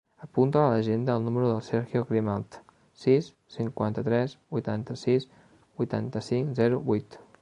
Apunta 0.25 0.61
a 0.61 0.69
l'agenda 0.69 1.17
el 1.19 1.25
número 1.25 1.49
del 1.51 1.59
Sergio 1.67 2.01
Grimalt: 2.13 2.57
sis, 3.03 3.27
cinquanta-tres, 3.57 4.35
vuitanta-sis, 4.57 5.29
vuitanta-cinc, 5.83 6.57
zero, 6.63 6.81
vuit. 6.93 7.21